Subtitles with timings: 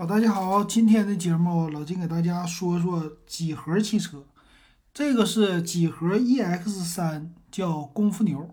[0.00, 4.24] 好，大家好，今天的节目老金给大家说说几何汽车。
[4.94, 8.48] 这个是几何 EX 三，叫功夫牛。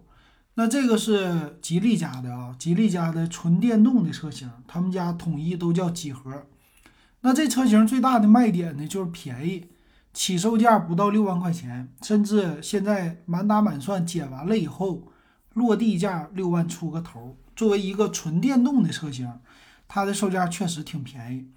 [0.56, 6.44] 那这个是吉利家的啊，吉利家的纯电动的车型，他们家统一都叫几何。
[7.22, 9.68] 那这车型最大的卖点呢，就是便宜，
[10.14, 15.08] 起售价不到六万块钱，甚至现在满打满算减完了以后，
[15.54, 17.38] 落地价六万出个头。
[17.56, 19.32] 作为一个纯电动的车型。
[19.88, 21.48] 它的售价确实挺便宜，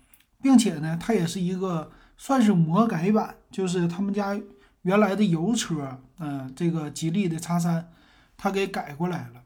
[0.41, 4.41] 并且呢，它也是一个算是魔改版，就是他们家
[4.83, 7.91] 原来的油车，嗯，这个吉利的叉三，
[8.37, 9.43] 它给改过来了，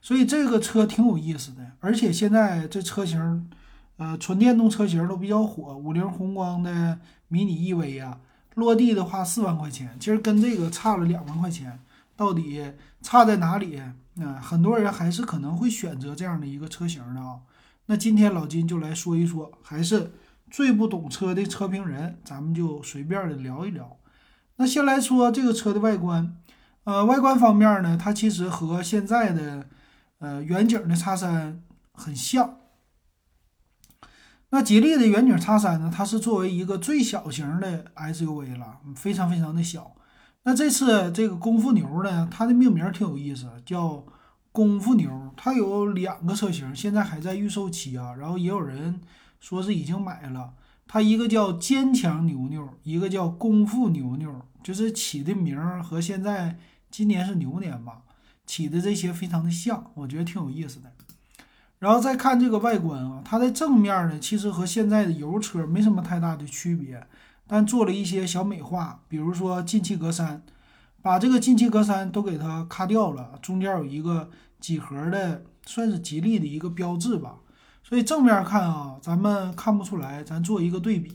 [0.00, 1.72] 所以这个车挺有意思的。
[1.80, 3.50] 而且现在这车型，
[3.96, 8.20] 呃，纯电动车型都比较火，五菱宏光的迷你 EV 啊，
[8.54, 11.80] 落地的话四万块钱，其实跟这个差了两万块钱，
[12.14, 13.80] 到底差在哪里？
[14.16, 17.40] 嗯，很多人还是可能会选择这样的一个车型的啊。
[17.88, 20.12] 那今天老金就来说一说，还是
[20.50, 23.96] 最不懂车的车评人，咱们就随便的聊一聊。
[24.56, 26.36] 那先来说这个车的外观，
[26.84, 29.68] 呃，外观方面呢，它其实和现在的
[30.18, 32.56] 呃远景的叉三很像。
[34.50, 39.94] 那吉利的远景叉三呢，它是作为一个最小型的 SUV 了，非常非常的小。
[40.42, 44.04] 那这次这个功夫牛呢，它的命名挺有意思，叫。
[44.52, 48.14] 功夫牛，它有两个车型，现在还在预售期啊。
[48.18, 49.00] 然后也有人
[49.38, 50.54] 说是已经买了。
[50.88, 56.56] 它一个叫坚强牛牛，一个叫功夫牛牛，就是起的名儿和现在
[56.92, 58.02] 今年是牛年吧，
[58.46, 60.92] 起的这些非常的像，我觉得挺有意思的。
[61.80, 67.04] 然后再看这个外观啊，它的正面呢，其实和现在的油车没什么太大的区别，
[67.48, 70.38] 但做了一些小美化，比如说进气格栅，
[71.02, 74.30] 把这个进气格栅都给它咔掉了，中间有一个。
[74.66, 77.36] 几何的算是吉利的一个标志吧，
[77.84, 80.24] 所以正面看啊，咱们看不出来。
[80.24, 81.14] 咱做一个对比，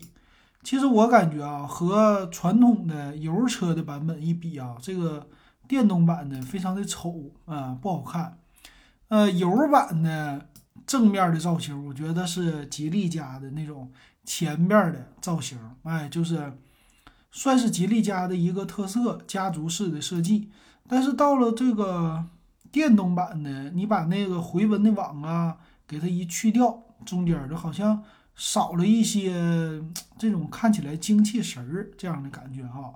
[0.64, 5.28] 其实我感觉啊，和传统的油车的版本一比啊，这个
[5.68, 8.38] 电动版的非常的丑啊，不好看。
[9.10, 10.48] 呃，油版的
[10.88, 13.92] 正面的造型，我觉得是吉利家的那种
[14.24, 16.54] 前面的造型，哎，就是
[17.32, 20.50] 算是吉利家的一个特色，家族式的设计。
[20.88, 22.24] 但是到了这个。
[22.72, 28.04] 电动版的，你把那个回纹的网啊，给它一去掉，中间就好像
[28.36, 29.82] 少了一些
[30.18, 32.96] 这种看起来精气神儿这样的感觉哈。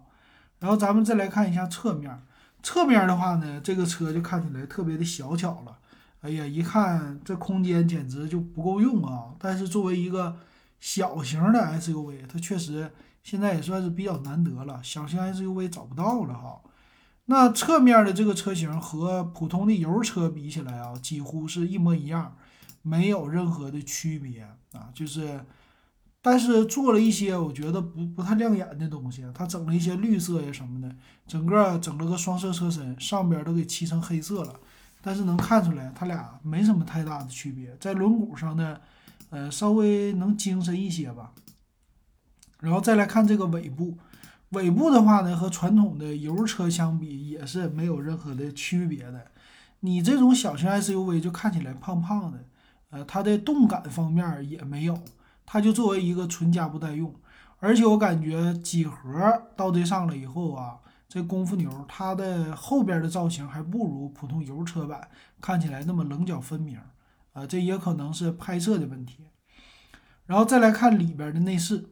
[0.60, 2.20] 然后咱们再来看一下侧面，
[2.64, 5.78] 侧面的话呢，这个车就看起来特别的小巧了。
[6.22, 9.36] 哎呀，一看这空间简直就不够用啊！
[9.38, 10.38] 但是作为一个
[10.80, 12.90] 小型的 SUV，它确实
[13.22, 16.62] 现在也算是比较难得了，小型 SUV 找不到了哈。
[17.28, 22.36] 那侧面的这个车型和普通的油车比起来啊，几乎是一模一样，
[22.84, 24.44] 没有任何的区别
[24.74, 24.90] 啊。
[24.94, 25.44] 就是，
[26.22, 34.60] 但是做了一些我觉得不不太亮眼的东西，它整了一些绿色呀什么的，整个整了个双色车身，上边都给漆成黑色了。
[35.02, 38.80] 但是能看出来，它俩没什么太大的区别，在轮毂上呢，
[39.32, 41.32] 呃，稍微能精神一些吧。
[42.60, 43.98] 然后再来看这个尾部。
[44.56, 49.28] 尾部的话呢，和传统的油车相比，也是没有任何的区别的。
[49.82, 52.40] 你这种小型 SUV 就看起来胖胖的，
[52.90, 54.98] 呃，它的动感方面也没有，
[55.46, 57.14] 它就作为一个纯家不代用。
[57.60, 65.08] 而且我感觉几何到这上了以后啊，这功夫牛它的后边的造型还不如普通油车版
[65.42, 66.80] 看起来那么棱角分明，
[67.34, 69.26] 啊，这也可能是拍摄的问题。
[70.26, 71.86] 然后再来看里边的内饰。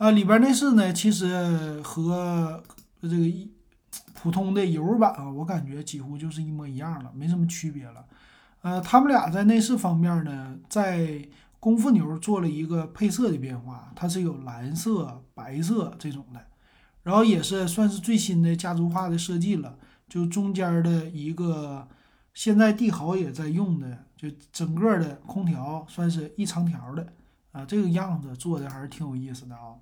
[0.00, 2.62] 啊，里边内饰呢，其实和
[3.02, 3.52] 这个一
[4.14, 8.06] 普通的油版啊，我感觉几乎就是一模一样了，没什么区别了。
[8.62, 11.22] 呃，他们俩在内饰方面呢，在
[11.58, 16.40] 功夫牛做了一个配色的变化，它是有蓝色、白色这种的，
[17.02, 19.76] 然后也是算是最新的家族化的设计了，
[20.08, 21.86] 就中间的一个
[22.32, 27.06] 现在帝豪也在用的，就整个的空调算是一长条的
[27.52, 29.76] 啊，这个样子做的还是挺有意思的啊。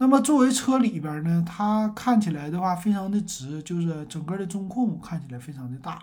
[0.00, 6.00] 那么作为车里边呢，它看起来的话非常的直，就是整个的中控看起来非常的大。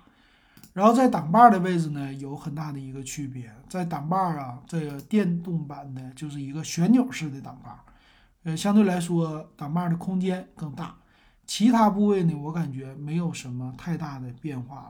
[0.74, 7.82] 然后在挡把的位置呢，有很大的一个区别，在挡把啊，这个电动版的就是一个旋钮式的挡把，
[8.44, 10.94] 呃，相对来说挡把的空间更大。
[11.48, 14.90] 其他部位呢，我感觉没有什么太大的变化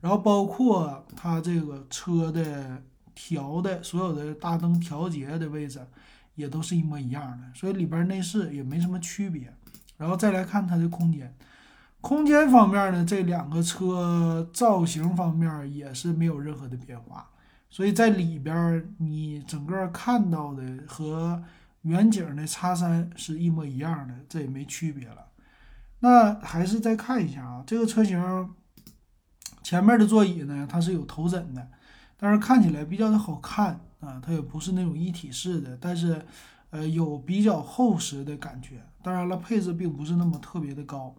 [0.00, 2.82] 然后包括它这个车的
[3.14, 5.78] 调的所有的大灯调节的位置。
[6.34, 9.52] 也都是一模一样的，所以里边内饰也没什么区别。
[9.96, 11.34] 然后再来看它的空间，
[12.00, 17.28] 空间方面呢，这两个车造型方面也是没有任何的变化。
[17.68, 21.42] 所以在里边你整个看到的和
[21.82, 25.26] 远景的叉三是一模一样的，这也没区别了。
[26.00, 28.50] 那还是再看一下啊，这个车型
[29.62, 31.68] 前面的座椅呢，它是有头枕的，
[32.16, 36.24] 但是看起来比较的好看啊，它也不是那种一体式的，但是
[36.70, 38.82] 呃有比较厚实的感觉。
[39.02, 41.14] 当然了，配置并不是那么特别的高。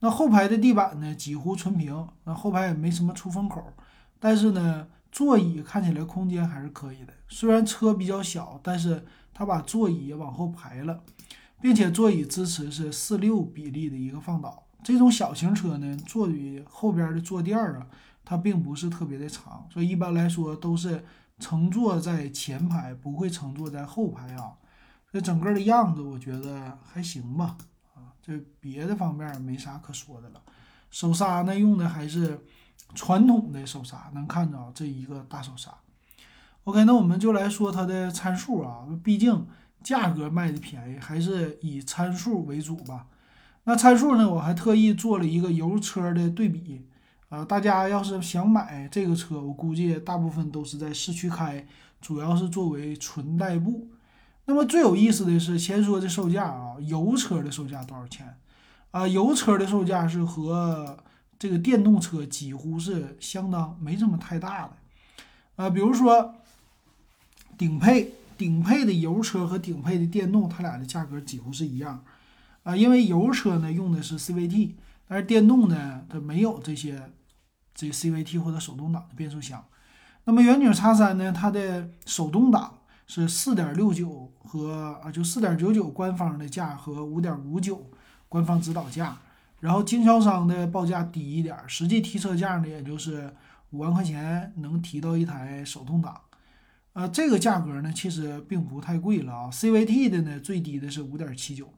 [0.00, 3.64] 那后排的地板呢，几乎纯平，那后排也没什么出风口，
[4.20, 7.12] 但是呢，座椅看起来空间还是可以的。
[7.28, 11.00] 虽然车比较小，但是它把座椅往后排了，
[11.60, 14.64] 并且座椅支持是四六比例的一个放倒。
[14.82, 17.86] 这种小型车呢，座椅后边的坐垫啊，
[18.24, 21.02] 它并不是特别的长，所以一般来说都是
[21.38, 24.52] 乘坐在前排，不会乘坐在后排啊。
[25.12, 27.56] 这整个的样子，我觉得还行吧。
[27.94, 30.42] 啊这别的方面没啥可说的了，
[30.90, 32.40] 手刹呢用的还是
[32.94, 35.72] 传统的手刹，能看着这一个大手刹。
[36.64, 39.46] OK，那我们就来说它的参数啊，毕竟
[39.82, 43.06] 价格卖的便宜，还是以参数为主吧。
[43.64, 46.86] 那参数呢，我还特意做了一个油车的对比，
[47.28, 51.66] 呃，大家要是想买这个车，我估计大部分都是在市区开，
[52.00, 53.88] 主要是作为纯代步。
[54.44, 58.36] 那么最有意思的是，先说这售价啊，油车的售价多少钱？
[58.92, 60.96] 啊，油车的售价是和
[61.36, 64.72] 这个电动车几乎是相当，没什么太大的。
[65.56, 66.36] 啊，比如说
[67.58, 72.04] 顶配，顶配的油车和顶配的电动，它俩的价格几乎是一样。
[72.62, 74.74] 啊，因为油车呢用的是 CVT，
[75.08, 77.10] 但是电动呢它没有这些
[77.76, 79.64] 这 CVT 或者手动挡的变速箱。
[80.24, 84.32] 那么远景 X 三呢，它的手动挡是四点六九。
[84.48, 87.84] 和啊，就四点九九官方的价和五点五九
[88.28, 89.18] 官方指导价，
[89.58, 93.28] 然后经销商的报价低一点，实际提车价呢，也就是
[93.70, 96.20] 五万块钱能提到一台手动挡，
[96.92, 99.50] 呃，这个价格呢其实并不太贵了啊。
[99.50, 101.68] CVT 的呢最低的是五点七九，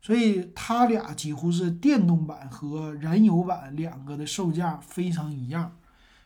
[0.00, 5.76] 所以它俩几乎是电动版和燃油版两个的售价非常一样，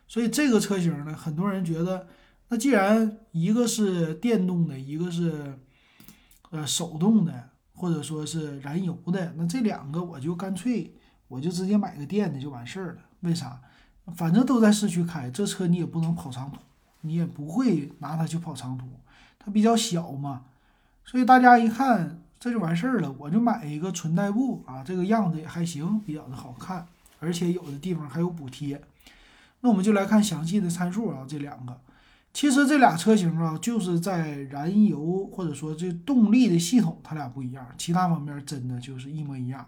[0.07, 2.07] 所以这个车型呢，很多人觉得，
[2.49, 5.57] 那既然一个是电动的，一个是
[6.51, 10.93] 呃，手动的或者说是燃油的，那这两个我就干脆
[11.27, 13.01] 我就直接买个电的就完事儿了。
[13.21, 13.59] 为啥？
[14.15, 16.57] 反正都在市区开，这车你也不能跑长途，
[17.01, 18.85] 你也不会拿它去跑长途，
[19.39, 20.43] 它比较小嘛。
[21.05, 26.85] 所以大家一看这就完事儿了，我就买一个纯代步啊，这个样子也还行，比较的好看，
[27.21, 28.81] 而且有的地方还有补贴。
[29.61, 31.79] 那我们就来看详细的参数啊，这两个。
[32.33, 39.65] 其实这俩车型啊，就是在燃油或者说这动力的系统，它俩不一样，其他方面真的就是一模一样。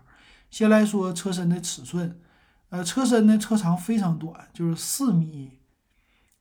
[0.52, 2.20] 先来说车身的尺寸，
[2.72, 5.60] 呃，车身的车长非常短，就是四米，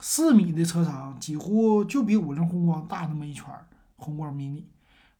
[0.00, 4.64] 四米的车长，几乎就比五菱宏光大那么一圈儿，宏光 mini。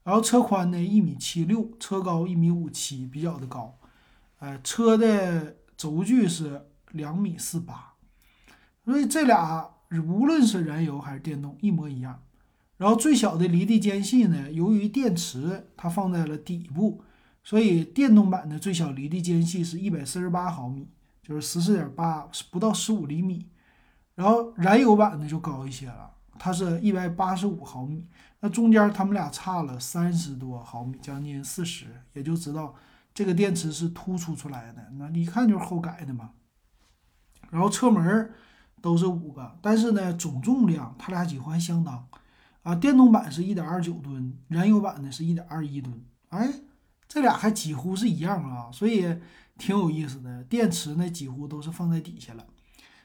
[0.05, 3.77] 然后车宽呢一米七六，车高一米五七，比较的高。
[4.39, 7.95] 呃，车的轴距是两米四八，
[8.85, 9.71] 所以这俩。
[10.09, 12.21] 无论是燃油还是电动，一模一样。
[12.79, 17.05] 然后最小的离地间隙呢，由于电池它放在了底部，
[17.45, 20.89] 所以电动版的最小离地间隙是一百四十八毫米，
[21.23, 23.47] 就是十四点八，不到十五厘米。
[24.17, 26.11] 然后燃油版的就高一些了，
[26.41, 28.05] 它是一百八十五毫米。
[28.45, 32.75] 那中间它们俩差了三十多毫米，将近四十，也就知道
[33.15, 36.33] 这个电池是突出出来的，那一看就是后改的嘛。
[37.49, 38.31] 然后车门。
[38.83, 42.07] 都是五个，但是呢，总重量它俩几乎还相当
[42.65, 42.75] 啊。
[42.75, 46.53] 电动版是一点二九吨，燃油版呢是一点二一吨，哎，
[47.09, 49.17] 这俩还几乎是一样啊，所以
[49.57, 50.45] 挺有意思的。
[50.45, 52.45] 电池呢几乎都是放在底下了。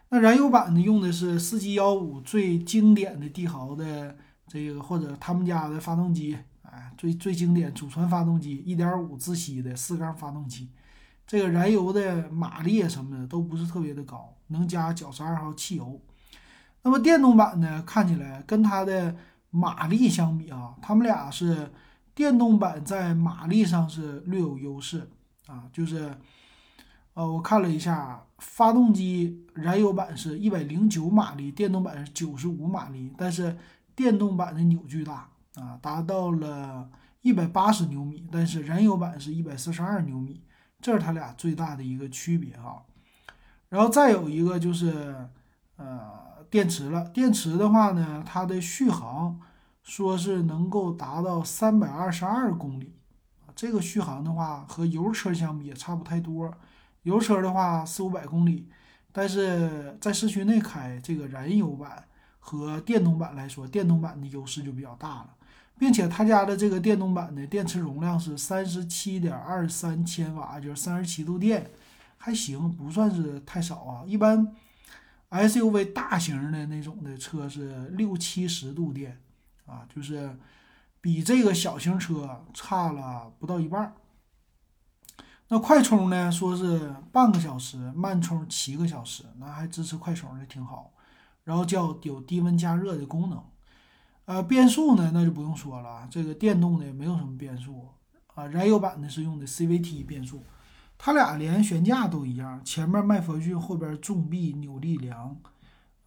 [0.09, 4.17] 那燃油版呢用的是四 G 幺五最经典的帝豪的
[4.49, 10.67] 这个或者他们家的发动机，哎，最最经典祖传发动机，一点五自吸的四缸发动机。
[11.27, 16.01] 这个燃油的马力什么的都不是特别的高，能加九十二号汽油。
[16.81, 19.15] 那么电动版呢，看起来跟它的
[19.51, 21.71] 马力相比啊，它们俩是
[22.15, 25.07] 电动版在马力上是略有优势
[25.45, 26.11] 啊，就是
[27.13, 33.55] 呃，我看了一下，发动机燃油版是一百零九马力，电动版是九十五马力，但是
[33.99, 36.89] 电动版的扭矩大啊，达到了
[37.19, 40.41] 一百八十牛米，但是燃油版是一百四十二牛米。
[40.79, 42.85] 这是它俩最大的一个区别哈，
[43.67, 45.27] 然后再有一个就是，
[45.75, 47.09] 呃，电池了。
[47.09, 49.37] 电池的话呢，它的续航
[49.83, 52.95] 说是能够达到三百二十二公里，
[53.53, 56.49] 这个续航的话和油车相比也差不太多。
[57.01, 58.69] 油车的话四五百公里，
[59.11, 62.05] 但是在市区内开这个燃油版
[62.49, 65.29] 和电动版来说，电动版的优势就比较大了，
[65.77, 71.69] 并且他家的这个电动版的电池容量是三十七点二三千瓦，就是三十七度电，
[72.17, 74.03] 还行，不算是太少啊。
[74.07, 74.51] 一般
[75.29, 79.21] SUV 大型的那种的车是六七十度电
[79.67, 80.35] 啊，就是
[80.99, 83.93] 比这个小型车差了不到一半。
[85.49, 86.31] 那快充呢？
[86.31, 90.91] 说是半个小时，慢充七个小时，那还支持快充的挺好。
[91.43, 93.43] 然后叫有低温加热的功能。
[94.25, 97.87] 呃，变速呢，那就不用说了，这个电动的没有什么变速
[98.35, 98.45] 啊。
[98.45, 100.43] 燃油版的是用的 CVT 变速，
[100.97, 105.35] 它俩连悬架都一样，前面麦弗逊，后边重臂扭力梁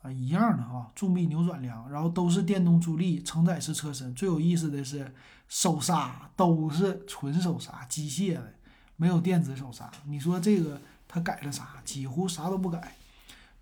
[0.02, 4.14] 啊，一样的哈，重臂扭转梁，然后都是电动助力，承载式车身。
[4.14, 5.12] 最有意思的是
[5.48, 8.54] 手刹都是纯手刹，机械的。
[8.94, 11.82] 没有电子手刹，你说这个它改了啥？
[11.84, 12.94] 几乎啥都不改。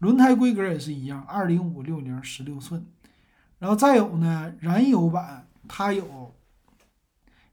[0.01, 2.85] 轮胎规格也是一样，二零五六零十六寸。
[3.59, 6.35] 然后再有呢，燃油版它有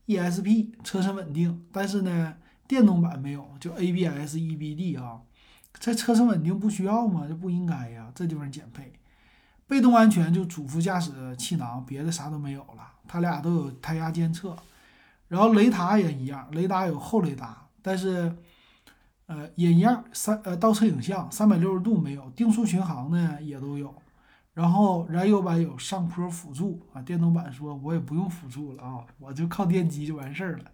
[0.06, 2.36] ESP 车身稳定，但是呢，
[2.68, 5.22] 电动版没有，就 ABS、EBD 啊。
[5.80, 7.26] 这车身稳定不需要吗？
[7.28, 8.94] 这不应该呀，这地方减配。
[9.68, 12.94] 被动安全就主副驾驶气囊，别的啥都没有了。
[13.08, 14.56] 它俩都有胎压监测，
[15.28, 17.68] 然后雷达也一样，雷达有后雷达。
[17.82, 18.34] 但是，
[19.28, 23.94] 呃，也一样，三呃倒车影像三百六十度没有，定速巡航呢也都有，
[24.54, 30.72] 然后燃油版有上坡辅助啊，电动版说我也不用辅助了啊，我就靠电机就完事儿了，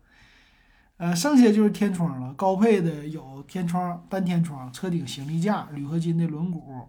[0.97, 6.85] 呃，剩下就是天窗了，高配的有天窗、单天窗、车顶行李架、铝合金的轮毂，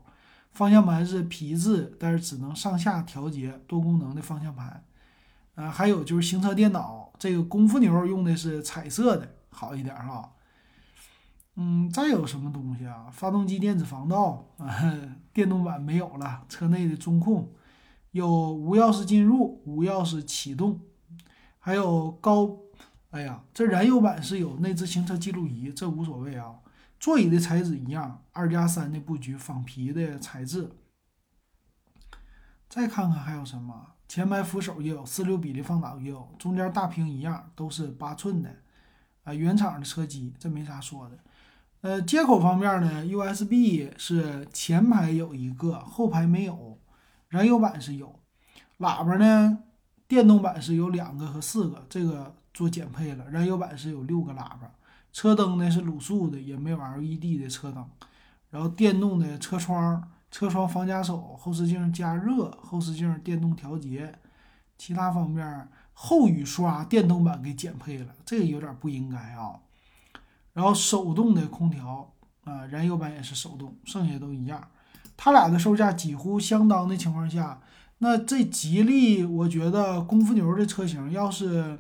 [0.53, 4.85] 方向盘是皮质，但是只能上下调节，多功能的方向盘，
[5.55, 9.37] 呃，还有就是行车电脑，这个功夫牛用的是彩色的。
[9.49, 10.33] 好一点哈，
[11.57, 13.09] 嗯，再有什么东西啊？
[13.13, 14.69] 发动机电子防盗啊，
[15.33, 16.45] 电动版没有了。
[16.49, 17.53] 车内的中控
[18.11, 20.81] 有无钥匙进入、无钥匙启动，
[21.61, 22.59] 还有高，
[23.11, 26.57] 哎呀，这燃油版是有内置行车记录仪，这无所谓啊。
[26.99, 30.73] 座椅的材质一样，二加三的布局，仿皮的材质。
[32.69, 33.93] 再看看还有什么？
[34.09, 38.51] 前排扶手也有，四六比例放倒也有，中间大屏一样，都是八寸的。
[39.23, 41.19] 啊，原厂的车机，这没啥说的。
[41.85, 46.79] 呃，接口方面呢，USB 是前排有一个，后排没有。
[47.29, 48.21] 燃油版是有。
[48.79, 49.59] 喇叭呢，
[50.09, 53.29] 电动版是有两个和四个，这个做减配了。
[53.31, 54.73] 燃油版是有六个喇叭。
[55.13, 57.87] 车灯呢是卤素的，也没有 LED 的车灯。
[58.49, 64.19] 然后电动的车窗、车窗防夹手、后视镜加热、后视镜电动调节。
[64.79, 65.69] 其他方面。
[65.93, 69.61] 后雨刷电动版给减配了，这个有点不应该啊。
[70.55, 72.11] 然后手动的空调
[72.45, 74.67] 啊，燃油版也是手动，剩下都一样。
[75.17, 77.61] 它俩的售价几乎相当的情况下，
[77.99, 81.79] 那这吉利，我觉得功夫牛的车型要是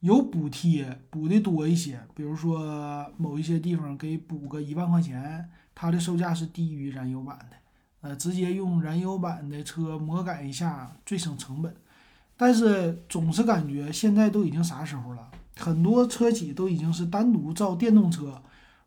[0.00, 7.56] 有补贴，补的多一些，比如说某一些地方给补个一万块钱，它的售价是低于燃油版的。
[8.02, 11.74] 呃，直接用燃油版的车魔改一下，最省成本。
[12.36, 18.42] 但是总是感觉现在都已经啥时候了，很多车企都已经是单独造电动车，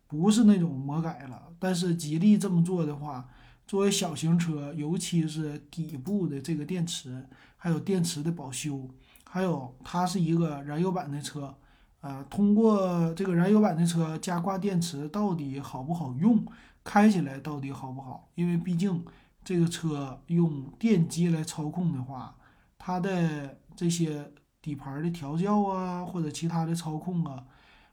[0.08, 1.44] 不是那种魔改了。
[1.60, 3.28] 但是吉利这么做的话，
[3.68, 7.26] 作为小型车，尤其是底部的这个电池，
[7.58, 8.88] 还有电池的保修，
[9.26, 11.56] 还有它是一个燃油版的车，
[12.02, 16.46] 呃，通过这个燃油版的车加挂电池到底好不好用，
[16.84, 18.30] 开起来到底好不好？
[18.36, 19.04] 因为毕竟
[19.44, 22.36] 这个车用电机来操控的话。
[22.82, 27.46] 它的这些底盘的调教啊，或者其他的操控啊，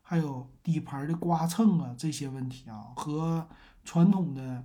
[0.02, 3.46] 还有底盘的刮蹭啊，这些问题啊，和
[3.84, 4.64] 传统的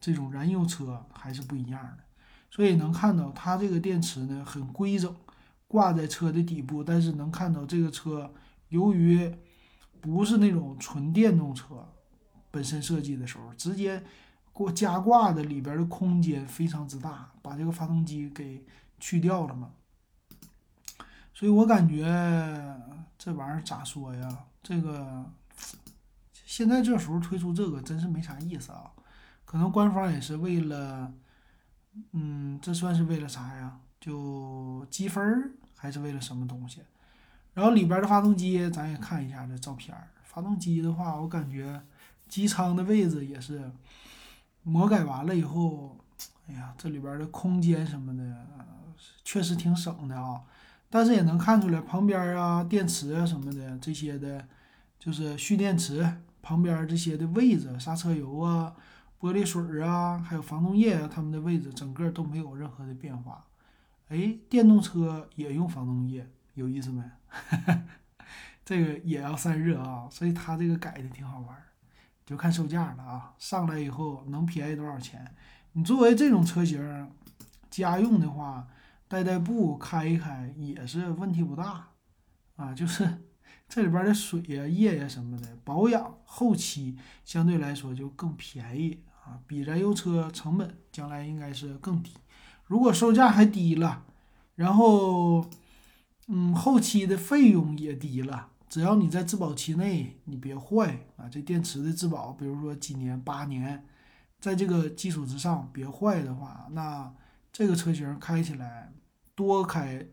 [0.00, 1.98] 这种燃油车还是不一样的。
[2.50, 5.14] 所以能看到它这个电池呢很规整，
[5.66, 8.32] 挂在车的底部，但是能看到这个车
[8.68, 9.34] 由于
[10.00, 11.86] 不是那种纯电动车
[12.50, 14.02] 本身设计的时候，直接
[14.52, 18.64] 过加挂的里边的空间非常之大，把这个发动机给。
[19.00, 19.70] 去掉了嘛，
[21.34, 22.04] 所以我感觉
[23.18, 24.44] 这玩意儿咋说呀？
[24.62, 25.24] 这个
[26.32, 28.92] 现在这时候推出这个真是没啥意思啊。
[29.44, 31.12] 可能官方也是为了，
[32.12, 33.80] 嗯，这算是为了啥呀？
[34.00, 36.82] 就积分儿还是为了什么东西？
[37.52, 40.08] 然后里边的发动机咱也看一下这照片儿。
[40.22, 41.82] 发动机的话，我感觉
[42.28, 43.70] 机舱的位置也是
[44.62, 45.96] 魔改完了以后，
[46.48, 48.46] 哎呀，这里边的空间什么的。
[49.24, 50.42] 确实挺省的啊，
[50.94, 54.46] 但是也能看出来旁边啊电池啊什么的这些的，
[54.96, 56.08] 就是蓄电池
[56.40, 58.72] 旁边这些的位置，刹车油啊、
[59.20, 63.44] 玻璃水啊，还有防冻液啊，它们的位置整个都没有任何的变化。
[64.06, 67.02] 哎，电动车也用防冻液，有意思没？
[68.64, 71.64] 这个也要散热啊，所以它这个改的挺好玩儿，
[72.24, 73.34] 就看售价了啊。
[73.36, 75.34] 上来以后能便宜多少钱？
[75.72, 77.10] 你作为这种车型，
[77.68, 78.68] 家用的话，
[79.14, 81.88] 代代步开一开也是问题不大
[82.56, 82.74] 啊。
[82.74, 83.08] 就是
[83.68, 92.12] 这里边的水呀、液呀什么的，保养后期相对来说就更便宜啊，比燃油车成本将来应该是更低。
[92.64, 94.04] 如果售价还低了，
[94.56, 95.48] 然后
[96.26, 98.50] 嗯后期的费用也低了。
[98.68, 101.28] 只要你在质保期内，你别坏啊！
[101.30, 103.86] 这电池的质保，比如说几年、八年，
[104.40, 107.12] 在这个基础之上别坏的话，那
[107.52, 108.92] 这个车型开起来
[109.34, 110.06] 多开，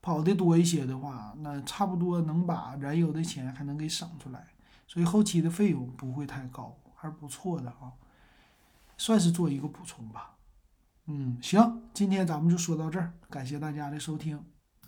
[0.00, 4.48] 跑的多一些的话，那差不多能把燃油的钱还能给省出来，
[4.86, 7.92] 所以后期的费用不会太高，还是不错的啊，
[8.96, 10.36] 算是做一个补充吧。
[11.06, 14.44] 嗯，行，今天咱们就说到这儿，感谢大家的收听。